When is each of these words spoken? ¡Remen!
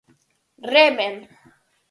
¡Remen! 0.73 1.15